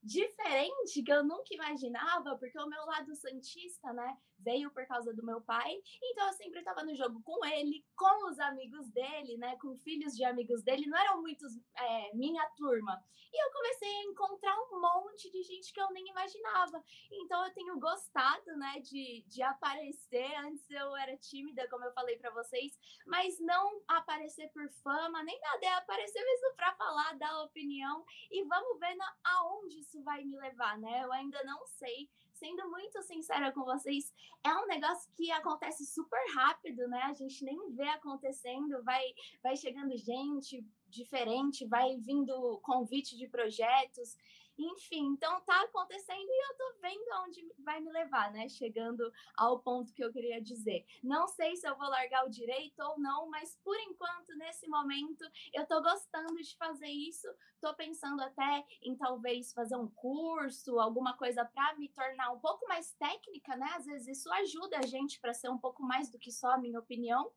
[0.06, 5.26] diferente que eu nunca imaginava, porque o meu lado santista, né, veio por causa do
[5.26, 5.82] meu pai.
[6.04, 10.16] Então eu sempre estava no jogo com ele, com os amigos dele, né, com filhos
[10.16, 10.86] de amigos dele.
[10.86, 13.04] Não eram muitos é, minha turma.
[13.34, 16.82] E eu comecei a encontrar um monte de gente que eu nem imaginava.
[17.12, 20.36] Então eu tenho gostado, né, de, de aparecer.
[20.36, 25.40] Antes eu era tímida, como eu falei para vocês, mas não aparecer por fama, nem
[25.42, 30.24] nada, é aparecer mesmo para falar, dar opinião e vamos ver na, aonde isso vai
[30.24, 31.04] me levar, né?
[31.04, 36.20] Eu ainda não sei sendo muito sincera com vocês, é um negócio que acontece super
[36.34, 37.02] rápido, né?
[37.04, 39.04] A gente nem vê acontecendo, vai,
[39.42, 44.18] vai chegando gente diferente, vai vindo convite de projetos.
[44.58, 48.48] Enfim, então tá acontecendo e eu tô vendo aonde vai me levar, né?
[48.48, 50.86] Chegando ao ponto que eu queria dizer.
[51.04, 55.26] Não sei se eu vou largar o direito ou não, mas por enquanto, nesse momento,
[55.54, 57.28] eu tô gostando de fazer isso.
[57.60, 62.66] Tô pensando até em talvez fazer um curso, alguma coisa para me tornar um pouco
[62.68, 63.68] mais técnica, né?
[63.76, 66.58] Às vezes isso ajuda a gente para ser um pouco mais do que só a
[66.58, 67.30] minha opinião.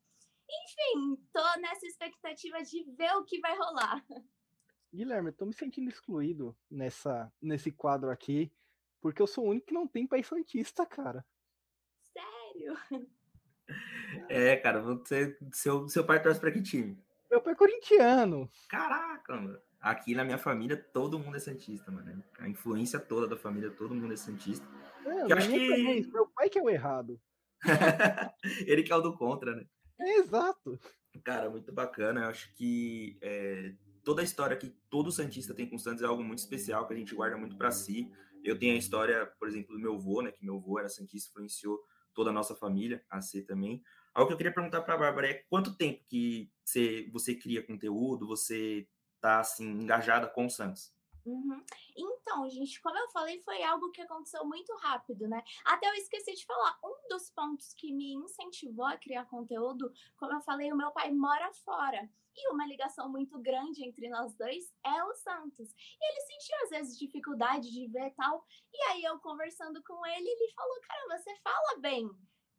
[0.49, 4.05] Enfim, tô nessa expectativa de ver o que vai rolar.
[4.93, 8.51] Guilherme, eu tô me sentindo excluído nessa, nesse quadro aqui,
[9.01, 11.25] porque eu sou o único que não tem pai santista, cara.
[12.13, 12.77] Sério?
[14.31, 16.99] É, cara, você, seu, seu pai torce pra que time?
[17.31, 18.51] Meu pai é corintiano.
[18.67, 19.61] Caraca, mano.
[19.79, 22.25] Aqui na minha família, todo mundo é santista, mano.
[22.39, 24.67] A influência toda da família, todo mundo é santista.
[25.05, 26.07] É, eu acho que...
[26.11, 27.21] Meu pai que é o errado.
[28.67, 29.67] Ele que é o do contra, né?
[30.01, 30.81] É, exato.
[31.23, 32.23] Cara, muito bacana.
[32.23, 33.75] Eu acho que é,
[34.09, 36.95] toda a história que todo Santista tem com o Santos é algo muito especial, que
[36.95, 38.11] a gente guarda muito para si.
[38.43, 40.33] Eu tenho a história, por exemplo, do meu avô, né?
[40.33, 41.79] Que meu avô era Santista, influenciou
[42.15, 43.83] toda a nossa família a ser também.
[44.15, 47.63] Algo que eu queria perguntar para a Bárbara é quanto tempo que você, você cria
[47.63, 48.89] conteúdo, você
[49.21, 50.91] tá assim engajada com o Santos?
[51.29, 51.63] Uhum.
[51.97, 55.43] Então, gente, como eu falei, foi algo que aconteceu muito rápido, né?
[55.65, 60.33] Até eu esqueci de falar, um dos pontos que me incentivou a criar conteúdo, como
[60.33, 62.09] eu falei, o meu pai mora fora.
[62.35, 65.73] E uma ligação muito grande entre nós dois é o Santos.
[65.73, 68.47] E ele sentiu, às vezes, dificuldade de ver tal.
[68.73, 72.09] E aí, eu conversando com ele, ele falou: Caramba, você fala bem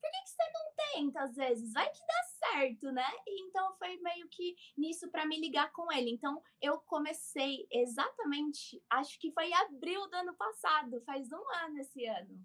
[0.01, 1.73] por que, que você não tenta às vezes?
[1.73, 3.07] Vai que dá certo, né?
[3.27, 6.11] E então foi meio que nisso para me ligar com ele.
[6.11, 12.05] Então eu comecei exatamente, acho que foi abril do ano passado, faz um ano esse
[12.05, 12.39] ano.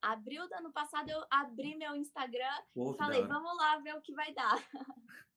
[0.00, 4.14] Abril do ano passado eu abri meu Instagram e falei, vamos lá ver o que
[4.14, 4.56] vai dar.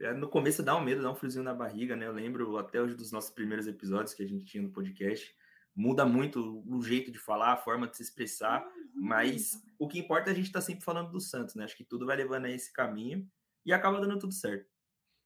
[0.00, 2.06] É, no começo dá um medo, dá um friozinho na barriga, né?
[2.06, 5.36] Eu lembro até hoje dos nossos primeiros episódios que a gente tinha no podcast
[5.80, 9.60] muda muito o jeito de falar, a forma de se expressar, mas uhum.
[9.78, 11.64] o que importa é a gente estar tá sempre falando do Santos, né?
[11.64, 13.26] Acho que tudo vai levando a esse caminho
[13.64, 14.70] e acaba dando tudo certo.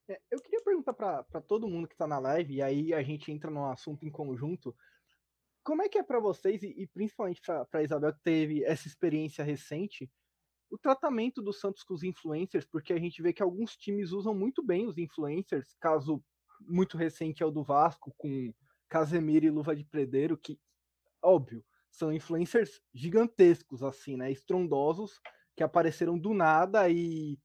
[0.09, 3.29] É, eu queria perguntar para todo mundo que está na live, e aí a gente
[3.29, 4.73] entra no assunto em conjunto.
[5.61, 9.43] Como é que é para vocês, e, e principalmente para Isabel, que teve essa experiência
[9.43, 10.09] recente,
[10.71, 14.33] o tratamento do Santos com os influencers, porque a gente vê que alguns times usam
[14.33, 16.23] muito bem os influencers, caso
[16.61, 18.53] muito recente é o do Vasco, com
[18.89, 20.59] Casemiro e Luva de Predeiro, que,
[21.21, 24.31] óbvio, são influencers gigantescos, assim, né?
[24.31, 25.19] Estrondosos,
[25.55, 27.39] que apareceram do nada e,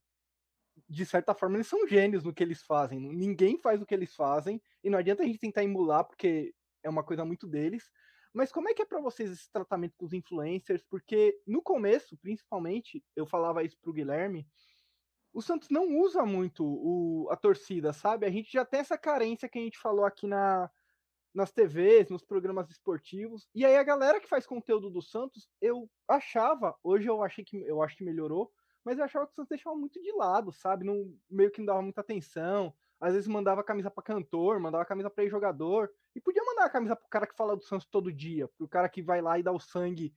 [0.89, 3.01] de certa forma, eles são gênios no que eles fazem.
[3.01, 6.91] Ninguém faz o que eles fazem, e não adianta a gente tentar emular, porque é
[6.91, 7.91] uma coisa muito deles.
[8.33, 10.85] Mas como é que é para vocês esse tratamento com os influencers?
[10.89, 14.47] Porque no começo, principalmente, eu falava isso pro Guilherme,
[15.33, 18.27] o Santos não usa muito o, a torcida, sabe?
[18.27, 20.69] A gente já tem essa carência que a gente falou aqui na,
[21.35, 23.49] nas TVs, nos programas esportivos.
[23.55, 27.63] E aí a galera que faz conteúdo do Santos, eu achava, hoje eu achei que
[27.63, 28.51] eu acho que melhorou,
[28.85, 30.85] mas eu achava que o Santos deixava muito de lado, sabe?
[30.85, 32.75] Não, meio que não dava muita atenção.
[33.01, 36.95] Às vezes mandava camisa para cantor, mandava camisa para jogador e podia mandar a camisa
[36.95, 39.53] pro cara que fala do Santos todo dia, pro cara que vai lá e dá
[39.53, 40.13] o sangue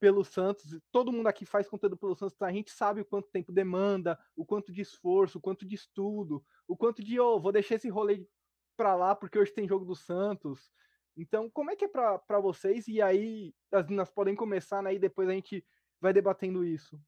[0.00, 0.78] pelo Santos.
[0.90, 4.18] Todo mundo aqui faz conteúdo pelo Santos, então a gente sabe o quanto tempo demanda,
[4.36, 7.88] o quanto de esforço, o quanto de estudo, o quanto de, oh, vou deixar esse
[7.88, 8.26] rolê
[8.76, 10.72] para lá porque hoje tem jogo do Santos.
[11.16, 12.88] Então, como é que é para vocês?
[12.88, 14.94] E aí, as meninas podem começar, né?
[14.94, 15.64] E depois a gente
[16.00, 17.00] vai debatendo isso.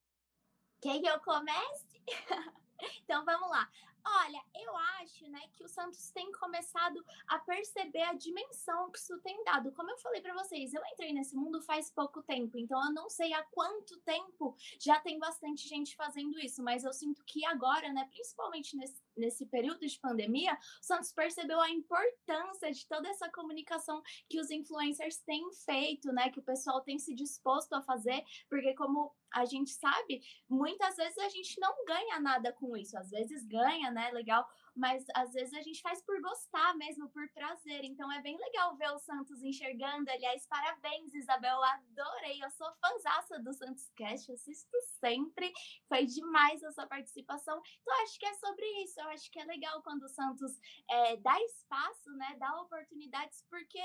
[0.80, 2.02] Quer que eu comece?
[3.02, 3.68] então, vamos lá.
[4.08, 9.18] Olha, eu acho, né, que o Santos tem começado a perceber a dimensão que isso
[9.18, 9.72] tem dado.
[9.72, 13.10] Como eu falei para vocês, eu entrei nesse mundo faz pouco tempo, então eu não
[13.10, 17.92] sei há quanto tempo já tem bastante gente fazendo isso, mas eu sinto que agora,
[17.92, 23.28] né, principalmente nesse, nesse período de pandemia, o Santos percebeu a importância de toda essa
[23.28, 28.24] comunicação que os influencers têm feito, né, que o pessoal tem se disposto a fazer,
[28.48, 33.10] porque como a gente sabe, muitas vezes a gente não ganha nada com isso, às
[33.10, 34.10] vezes ganha, né?
[34.10, 37.84] Legal, mas às vezes a gente faz por gostar mesmo, por prazer.
[37.84, 40.10] Então é bem legal ver o Santos enxergando.
[40.10, 42.42] Aliás, parabéns, Isabel, adorei.
[42.42, 45.52] Eu sou fãzaça do Santos Cast, assisto sempre.
[45.86, 47.60] Foi demais a sua participação.
[47.82, 48.98] Então acho que é sobre isso.
[49.00, 50.52] Eu acho que é legal quando o Santos
[50.90, 52.36] é, dá espaço, né?
[52.38, 53.82] Dá oportunidades, porque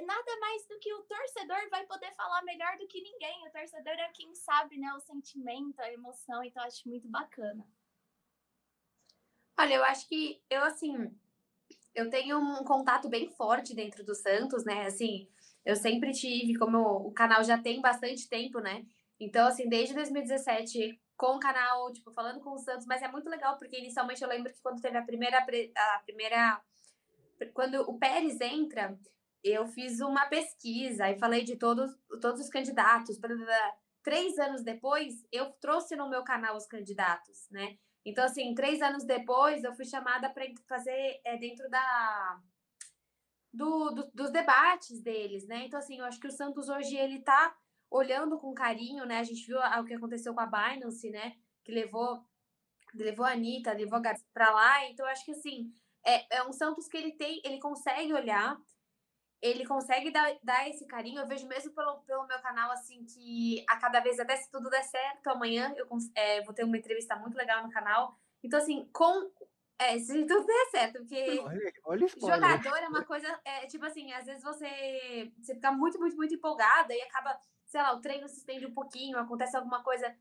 [0.00, 3.46] nada mais do que o torcedor vai poder falar melhor do que ninguém.
[3.46, 7.66] O torcedor é quem sabe, né, o sentimento, a emoção, então acho muito bacana.
[9.58, 11.14] Olha, eu acho que eu assim,
[11.94, 14.86] eu tenho um contato bem forte dentro do Santos, né?
[14.86, 15.28] Assim,
[15.64, 18.86] eu sempre tive, como o canal já tem bastante tempo, né?
[19.20, 23.28] Então, assim, desde 2017, com o canal, tipo, falando com o Santos, mas é muito
[23.28, 25.38] legal, porque inicialmente eu lembro que quando teve a primeira.
[25.38, 26.60] A primeira
[27.54, 28.96] quando o Pérez entra,
[29.42, 33.18] eu fiz uma pesquisa e falei de todos, todos os candidatos.
[34.02, 37.76] Três anos depois, eu trouxe no meu canal os candidatos, né?
[38.04, 42.40] Então, assim, três anos depois, eu fui chamada para fazer é, dentro da
[43.52, 45.66] do, do, dos debates deles, né?
[45.66, 47.54] Então, assim, eu acho que o Santos hoje ele está
[47.90, 49.18] olhando com carinho, né?
[49.18, 51.36] A gente viu o que aconteceu com a Binance, né?
[51.64, 52.24] Que levou
[52.94, 54.86] levou a Anitta, levou a Gabi para lá.
[54.86, 55.72] Então, eu acho que assim
[56.04, 58.58] é, é um Santos que ele tem, ele consegue olhar
[59.42, 61.20] ele consegue dar, dar esse carinho.
[61.20, 64.70] Eu vejo mesmo pelo, pelo meu canal, assim, que a cada vez, até se tudo
[64.70, 68.16] der certo, amanhã eu é, vou ter uma entrevista muito legal no canal.
[68.42, 69.28] Então, assim, com.
[69.78, 74.12] É, se tudo der certo, porque olha, olha jogador é uma coisa, é, tipo assim,
[74.12, 78.28] às vezes você, você fica muito, muito, muito empolgada e acaba, sei lá, o treino
[78.28, 80.14] se estende um pouquinho, acontece alguma coisa.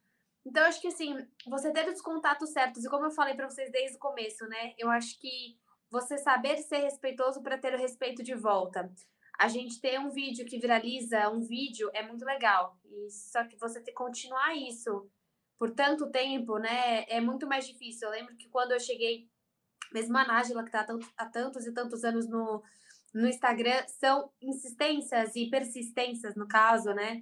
[0.44, 3.48] Então, eu acho que assim, você ter os contatos certos, e como eu falei para
[3.48, 4.74] vocês desde o começo, né?
[4.80, 5.56] Eu acho que
[5.92, 8.90] você saber ser respeitoso para ter o respeito de volta.
[9.38, 12.78] A gente ter um vídeo que viraliza, um vídeo é muito legal.
[12.86, 15.10] E só que você ter, continuar isso
[15.60, 18.08] por tanto tempo, né, é muito mais difícil.
[18.08, 19.30] Eu lembro que quando eu cheguei,
[19.94, 22.64] mesmo a Nájila, que está há tantos e tantos anos no,
[23.14, 27.22] no Instagram, são insistências e persistências, no caso, né?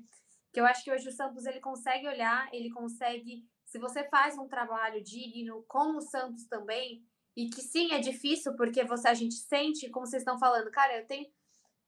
[0.53, 3.45] Que eu acho que hoje o Santos ele consegue olhar, ele consegue.
[3.65, 7.03] Se você faz um trabalho digno com o Santos também,
[7.35, 10.97] e que sim, é difícil, porque você a gente sente, como vocês estão falando, cara,
[10.97, 11.27] eu tenho.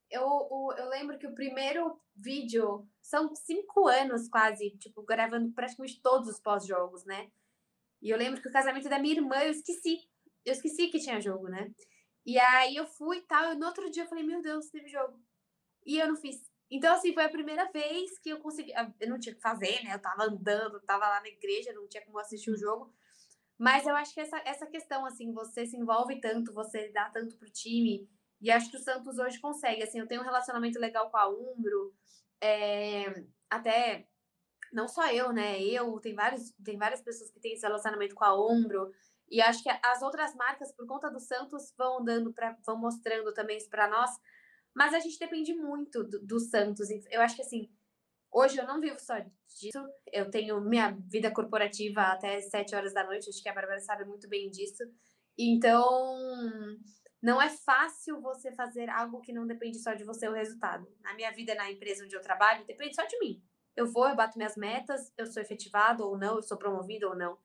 [0.10, 0.24] Eu,
[0.78, 6.40] eu lembro que o primeiro vídeo são cinco anos quase, tipo, gravando praticamente todos os
[6.40, 7.32] pós-jogos, né?
[8.02, 10.00] E eu lembro que o casamento da minha irmã, eu esqueci.
[10.44, 11.72] Eu esqueci que tinha jogo, né?
[12.26, 14.88] E aí eu fui e tal, e no outro dia eu falei, meu Deus, teve
[14.88, 15.20] jogo.
[15.86, 16.52] E eu não fiz.
[16.70, 18.72] Então, assim, foi a primeira vez que eu consegui.
[19.00, 19.94] Eu não tinha que fazer, né?
[19.94, 22.94] Eu tava andando, tava lá na igreja, não tinha como assistir o jogo.
[23.62, 27.38] Mas eu acho que essa, essa questão, assim, você se envolve tanto, você dá tanto
[27.38, 28.10] pro time,
[28.42, 29.84] E acho que o Santos hoje consegue.
[29.84, 31.94] Assim, eu tenho um relacionamento legal com a Umbro,
[32.42, 34.08] é, até
[34.74, 35.62] não só eu, né?
[35.62, 38.92] Eu, tem, vários, tem várias pessoas que têm esse relacionamento com a Umbro.
[39.30, 43.32] E acho que as outras marcas, por conta do Santos, vão dando para vão mostrando
[43.32, 44.10] também isso para nós.
[44.74, 46.90] Mas a gente depende muito do, do, Santos.
[47.12, 47.70] Eu acho que assim,
[48.32, 49.80] hoje eu não vivo só disso.
[50.12, 53.30] Eu tenho minha vida corporativa até sete horas da noite.
[53.30, 54.84] Acho que a Bárbara sabe muito bem disso.
[55.38, 56.18] Então,
[57.22, 60.88] não é fácil você fazer algo que não depende só de você o resultado.
[61.02, 63.44] Na minha vida, na empresa onde eu trabalho, depende só de mim.
[63.76, 67.16] Eu vou, eu bato minhas metas, eu sou efetivado ou não, eu sou promovido ou
[67.16, 67.38] não.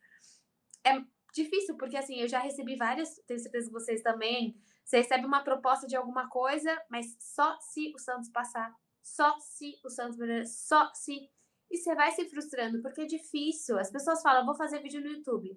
[0.84, 0.92] É
[1.32, 4.56] difícil, porque assim, eu já recebi várias, tenho certeza que vocês também.
[4.84, 8.74] Você recebe uma proposta de alguma coisa, mas só se o Santos passar.
[9.06, 10.18] Só se o Santos
[10.66, 11.30] só se.
[11.70, 13.78] E você vai se frustrando, porque é difícil.
[13.78, 15.56] As pessoas falam, vou fazer vídeo no YouTube.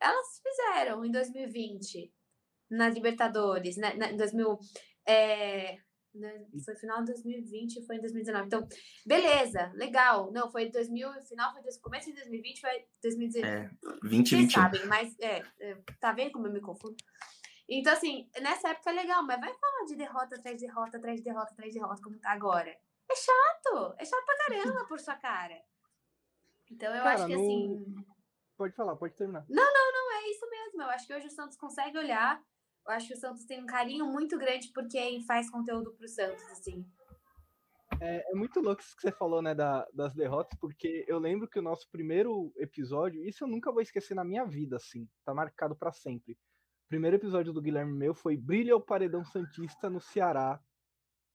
[0.00, 2.12] Elas fizeram em 2020
[2.70, 3.96] na Libertadores, né?
[4.12, 4.58] em 2000.
[5.06, 5.78] É,
[6.14, 6.46] né?
[6.64, 8.46] Foi final de 2020, foi em 2019.
[8.46, 8.68] Então,
[9.04, 10.30] beleza, legal.
[10.32, 13.56] Não, foi 2000, final foi começo de 2020, foi 2019.
[13.56, 13.70] É,
[14.02, 14.38] 2021.
[14.38, 16.96] Vocês sabem, mas é, é, tá vendo como eu me confundo?
[17.68, 21.16] Então, assim, nessa época é legal, mas vai falar de derrota atrás de derrota, atrás
[21.18, 22.70] de derrota, atrás de derrota, como tá agora.
[23.10, 25.60] É chato, é chato pra caramba por sua cara.
[26.70, 27.42] Então, eu cara, acho que no...
[27.42, 27.94] assim.
[28.56, 29.44] Pode falar, pode terminar.
[29.48, 30.82] Não, não, não, é isso mesmo.
[30.82, 32.42] Eu acho que hoje o Santos consegue olhar
[32.88, 36.08] eu acho que o Santos tem um carinho muito grande por quem faz conteúdo pro
[36.08, 36.86] Santos, assim.
[38.00, 41.46] É, é, muito louco isso que você falou, né, da, das derrotas, porque eu lembro
[41.46, 45.34] que o nosso primeiro episódio, isso eu nunca vou esquecer na minha vida, assim, tá
[45.34, 46.38] marcado para sempre.
[46.88, 50.58] Primeiro episódio do Guilherme meu foi Brilha o Paredão Santista no Ceará.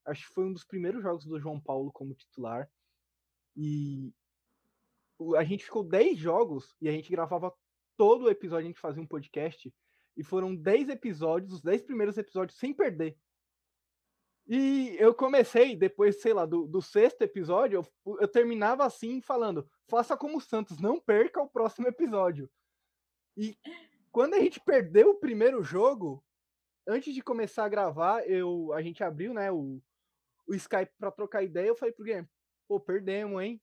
[0.04, 2.68] Acho que foi um dos primeiros jogos do João Paulo como titular.
[3.56, 4.12] E
[5.36, 7.54] a gente ficou 10 jogos e a gente gravava
[7.96, 9.72] todo o episódio, a gente fazia um podcast
[10.16, 13.16] e foram 10 episódios, os 10 primeiros episódios sem perder.
[14.48, 19.68] E eu comecei, depois, sei lá, do, do sexto episódio, eu, eu, terminava assim, falando:
[19.88, 22.50] faça como o Santos, não perca o próximo episódio.
[23.36, 23.56] E
[24.14, 26.24] quando a gente perdeu o primeiro jogo,
[26.86, 29.82] antes de começar a gravar, eu, a gente abriu né, o,
[30.46, 31.66] o Skype para trocar ideia.
[31.66, 32.28] Eu falei pro Guilherme:
[32.68, 33.60] pô, perdemos, hein?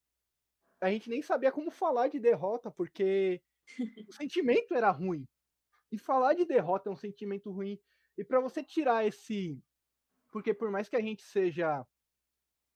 [0.81, 3.41] A gente nem sabia como falar de derrota, porque
[4.09, 5.25] o sentimento era ruim.
[5.89, 7.79] E falar de derrota é um sentimento ruim.
[8.17, 9.57] E para você tirar esse.
[10.33, 11.87] Porque por mais que a gente seja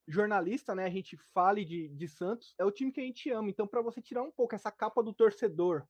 [0.08, 3.50] jornalista, né, a gente fale de, de Santos, é o time que a gente ama.
[3.50, 5.86] Então, para você tirar um pouco essa capa do torcedor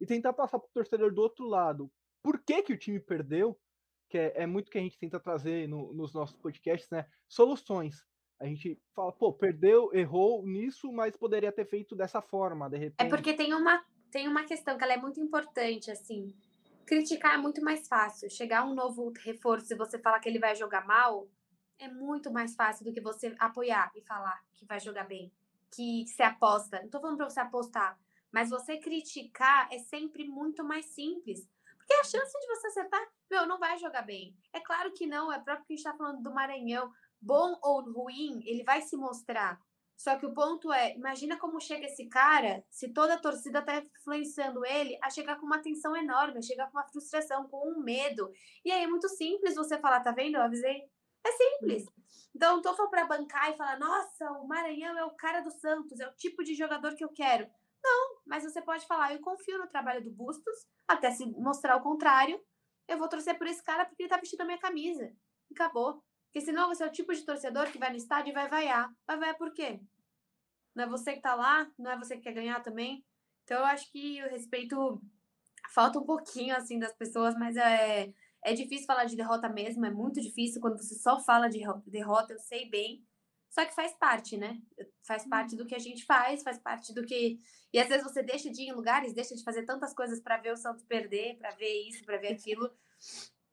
[0.00, 1.90] e tentar passar para o torcedor do outro lado,
[2.22, 3.58] por que, que o time perdeu,
[4.08, 7.06] que é, é muito que a gente tenta trazer no, nos nossos podcasts, né?
[7.28, 8.04] Soluções.
[8.40, 12.78] A gente fala, pô, perdeu, errou nisso, mas poderia ter feito dessa forma, de é
[12.78, 13.06] repente.
[13.06, 16.34] É porque tem uma, tem uma questão que ela é muito importante, assim
[16.88, 18.30] criticar é muito mais fácil.
[18.30, 21.28] Chegar um novo reforço e você falar que ele vai jogar mal
[21.78, 25.30] é muito mais fácil do que você apoiar e falar que vai jogar bem,
[25.70, 26.80] que você aposta.
[26.80, 28.00] Não tô falando para você apostar,
[28.32, 31.48] mas você criticar é sempre muito mais simples.
[31.76, 34.36] Porque a chance de você acertar, meu, não vai jogar bem.
[34.52, 36.92] É claro que não, é próprio que a gente tá falando do Maranhão.
[37.20, 39.58] Bom ou ruim, ele vai se mostrar.
[39.96, 43.78] Só que o ponto é, imagina como chega esse cara, se toda a torcida tá
[43.78, 47.82] influenciando ele, a chegar com uma tensão enorme, a chegar com uma frustração, com um
[47.82, 48.30] medo.
[48.64, 50.36] E aí é muito simples você falar, tá vendo?
[50.36, 50.84] Eu avisei.
[51.26, 51.84] É simples.
[52.32, 56.06] Então, tô pra bancar e falar, nossa, o Maranhão é o cara do Santos, é
[56.06, 57.50] o tipo de jogador que eu quero.
[57.82, 61.82] Não, mas você pode falar, eu confio no trabalho do Bustos, até se mostrar o
[61.82, 62.40] contrário,
[62.86, 65.12] eu vou torcer por esse cara porque ele tá vestindo a minha camisa.
[65.50, 66.02] E acabou.
[66.26, 68.92] Porque senão você é o tipo de torcedor que vai no estádio e vai vaiar.
[69.06, 69.80] Vai vaiar por quê?
[70.74, 73.04] Não é você que tá lá, não é você que quer ganhar também.
[73.44, 75.02] Então eu acho que o respeito
[75.72, 78.12] falta um pouquinho assim das pessoas, mas é
[78.44, 82.32] é difícil falar de derrota mesmo, é muito difícil quando você só fala de derrota,
[82.32, 83.04] eu sei bem.
[83.50, 84.60] Só que faz parte, né?
[85.02, 87.38] Faz parte do que a gente faz, faz parte do que.
[87.72, 90.36] E às vezes você deixa de ir em lugares, deixa de fazer tantas coisas para
[90.36, 92.70] ver o Santos perder, para ver isso, para ver aquilo.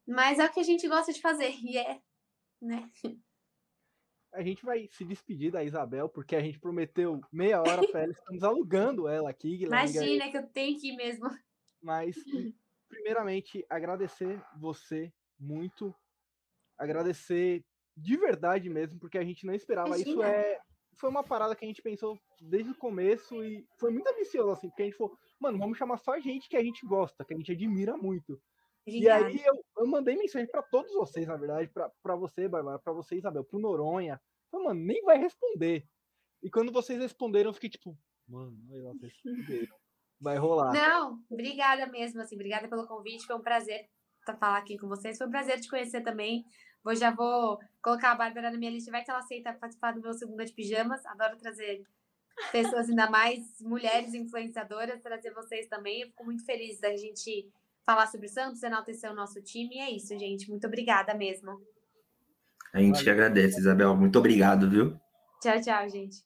[0.08, 2.02] Mas é o que a gente gosta de fazer, e é
[2.62, 2.90] né?
[4.34, 8.12] A gente vai se despedir da Isabel, porque a gente prometeu meia hora para ela,
[8.12, 9.64] estamos alugando ela aqui.
[9.64, 11.30] Imagina que eu tenho que ir mesmo.
[11.82, 12.18] Mas,
[12.90, 15.96] primeiramente, agradecer você muito,
[16.78, 17.64] agradecer
[17.96, 19.88] de verdade mesmo, porque a gente não esperava.
[19.88, 20.10] Imagina.
[20.10, 20.60] Isso é
[20.98, 24.70] foi uma parada que a gente pensou desde o começo e foi muito ambicioso, assim,
[24.70, 27.38] porque a gente falou, mano, vamos chamar só gente que a gente gosta, que a
[27.38, 28.42] gente admira muito.
[28.88, 31.72] E aí eu, eu mandei mensagem para todos vocês, na verdade,
[32.04, 34.22] para você, Bárbara, para você, Isabel, pro Noronha.
[34.52, 35.86] Falei, mano, nem vai responder.
[36.42, 39.76] E quando vocês responderam, eu fiquei tipo, mano, vocês responderam.
[40.22, 40.72] Vai rolar.
[40.72, 43.90] Não, obrigada mesmo, assim, obrigada pelo convite, foi um prazer
[44.40, 46.46] falar aqui com vocês, foi um prazer te conhecer também.
[46.86, 48.92] Vou, já vou colocar a Bárbara na minha lista.
[48.92, 51.04] Vai que ela aceita participar do meu segunda de pijamas.
[51.08, 51.84] Adoro trazer
[52.52, 56.02] pessoas, ainda mais mulheres influenciadoras, trazer vocês também.
[56.02, 57.50] Eu fico muito feliz da gente
[57.84, 59.78] falar sobre o Santos, enaltecer o nosso time.
[59.78, 60.48] E é isso, gente.
[60.48, 61.60] Muito obrigada mesmo.
[62.72, 63.96] A gente que agradece, Isabel.
[63.96, 65.00] Muito obrigado, viu?
[65.42, 66.24] Tchau, tchau, gente.